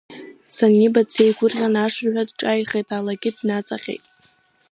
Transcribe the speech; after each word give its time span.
Саниба 0.55 1.01
дсеигәырӷьан, 1.07 1.75
ашырҳәа 1.83 2.23
иҿааихеит, 2.29 2.87
алагьы 2.97 3.31
днаҵаҟьеит. 3.37 4.03